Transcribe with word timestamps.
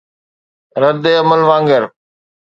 رد 0.81 1.03
عمل 1.19 1.41
وانگر 1.49 1.83